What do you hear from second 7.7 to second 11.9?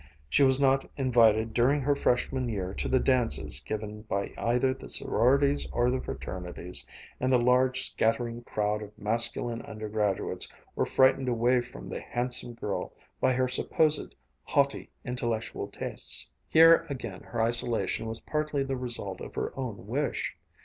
scattering crowd of masculine undergraduates were frightened away from